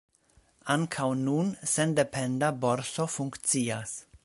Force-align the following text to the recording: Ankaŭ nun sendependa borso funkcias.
Ankaŭ 0.75 1.05
nun 1.19 1.51
sendependa 1.73 2.51
borso 2.65 3.09
funkcias. 3.19 3.95